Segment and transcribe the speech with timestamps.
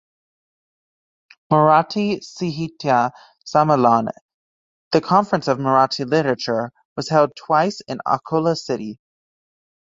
[1.51, 3.11] Marathi Sahitya
[3.45, 4.09] Sammelan,
[4.93, 8.97] the conference on Marathi Literature, was held twice in Akola city.